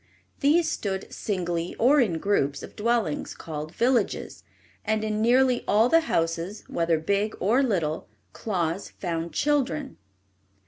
[0.39, 4.43] These stood singly or in groups of dwellings called villages,
[4.83, 9.97] and in nearly all the houses, whether big or little, Claus found children.